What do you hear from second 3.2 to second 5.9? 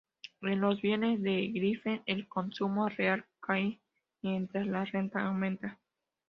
cae mientras la renta aumenta.